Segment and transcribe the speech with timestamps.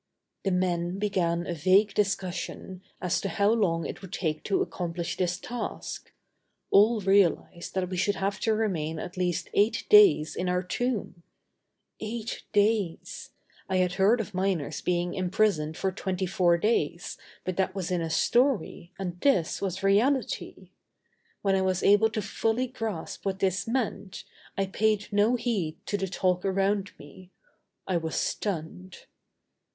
[0.43, 5.15] The men began a vague discussion as to how long it would take to accomplish
[5.15, 6.11] this task.
[6.71, 11.21] All realized that we should have to remain at least eight days in our tomb.
[11.99, 13.29] Eight days!
[13.69, 18.01] I had heard of miners being imprisoned for twenty four days, but that was in
[18.01, 20.71] a story and this was reality.
[21.43, 24.23] When I was able to fully grasp what this meant,
[24.57, 27.29] I paid no heed to the talk around me.
[27.85, 29.01] I was stunned.